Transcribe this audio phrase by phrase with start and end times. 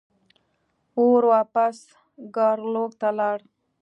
[0.99, 1.75] اور واپس
[2.35, 3.39] ګارلوک ته لاړ.